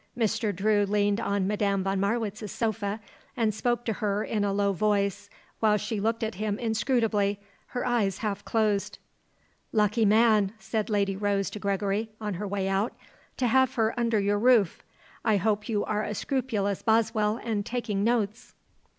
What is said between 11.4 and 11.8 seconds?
to